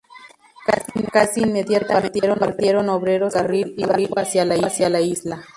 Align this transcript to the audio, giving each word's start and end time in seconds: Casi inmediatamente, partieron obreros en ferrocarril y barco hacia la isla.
Casi 1.13 1.41
inmediatamente, 1.43 2.27
partieron 2.35 2.89
obreros 2.89 3.35
en 3.35 3.41
ferrocarril 3.45 3.75
y 3.77 3.85
barco 3.85 4.19
hacia 4.19 4.89
la 4.89 4.99
isla. 4.99 5.43